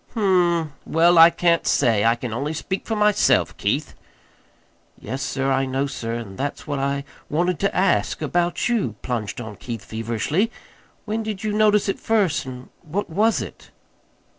[0.15, 2.05] "Hm m; well, I can't say.
[2.05, 3.93] I can only speak for myself, Keith."
[4.99, 9.39] "Yes, sir, I know, sir; and that's what I wanted to ask about you," plunged
[9.39, 10.49] on Keith feverishly.
[11.05, 13.69] "When did you notice it first, and what was it?"